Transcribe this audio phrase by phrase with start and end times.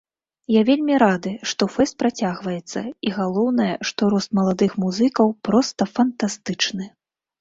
[0.51, 6.85] Я вельмі рады, што фэст працягваецца, і, галоўнае, што рост маладых музыкаў проста фантастычны!